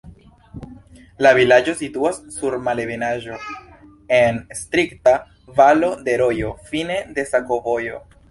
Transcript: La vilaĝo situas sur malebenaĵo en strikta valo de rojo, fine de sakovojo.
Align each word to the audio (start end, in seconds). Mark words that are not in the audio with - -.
La 1.25 1.33
vilaĝo 1.39 1.75
situas 1.81 2.19
sur 2.35 2.55
malebenaĵo 2.69 3.37
en 4.19 4.41
strikta 4.61 5.13
valo 5.61 5.93
de 6.09 6.15
rojo, 6.25 6.55
fine 6.71 6.97
de 7.19 7.27
sakovojo. 7.35 8.01